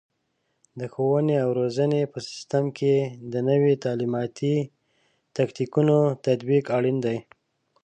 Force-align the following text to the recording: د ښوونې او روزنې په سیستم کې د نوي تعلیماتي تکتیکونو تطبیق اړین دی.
د 0.79 0.81
ښوونې 0.93 1.35
او 1.43 1.49
روزنې 1.59 2.01
په 2.13 2.19
سیستم 2.29 2.65
کې 2.77 2.95
د 3.31 3.35
نوي 3.49 3.73
تعلیماتي 3.85 4.55
تکتیکونو 5.37 5.97
تطبیق 6.25 6.65
اړین 6.77 6.97
دی. 7.05 7.17